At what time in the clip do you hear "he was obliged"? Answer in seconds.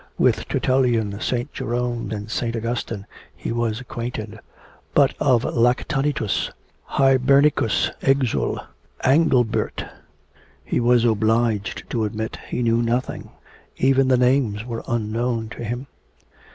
10.65-11.87